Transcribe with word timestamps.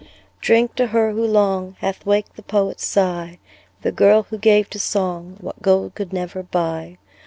Drink 0.39 0.73
to 0.77 0.87
her, 0.87 1.11
who 1.11 1.23
long, 1.23 1.75
Hath 1.77 2.07
waked 2.07 2.35
the 2.35 2.41
poet's 2.41 2.83
sigh. 2.83 3.37
The 3.83 3.91
girl, 3.91 4.23
who 4.23 4.39
gave 4.39 4.67
to 4.71 4.79
song 4.79 5.37
What 5.39 5.61
gold 5.61 5.93
could 5.93 6.11
never 6.11 6.41
buy. 6.41 6.97